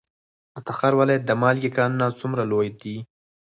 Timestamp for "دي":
2.81-2.97